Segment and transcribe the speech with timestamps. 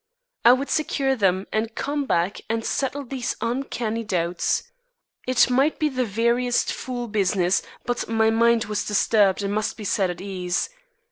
[0.43, 4.63] I would secure them and come back and settle these uncanny doubts.
[5.27, 9.83] It might be the veriest fool business, but my mind was disturbed and must be
[9.85, 10.71] set at ease.